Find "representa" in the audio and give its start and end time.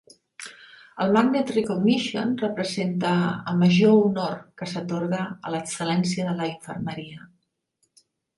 2.43-3.11